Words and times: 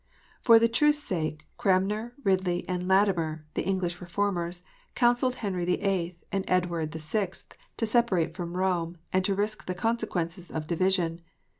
For 0.41 0.57
the 0.57 0.67
truth 0.67 0.95
s 0.95 1.03
sake, 1.03 1.45
Cranmer, 1.59 2.15
Bidley, 2.23 2.65
and 2.67 2.87
Latimer, 2.87 3.45
the 3.53 3.61
English 3.61 4.01
Reformers, 4.01 4.63
counselled 4.95 5.35
Henry 5.35 5.63
VIII. 5.63 6.17
and 6.31 6.43
Edward 6.47 6.91
VI. 6.95 7.33
to 7.77 7.85
separate 7.85 8.33
from 8.35 8.57
Rome, 8.57 8.97
and 9.13 9.23
to 9.23 9.35
risk 9.35 9.67
the 9.67 9.75
consequences 9.75 10.49
of 10.49 10.65
division. 10.65 11.21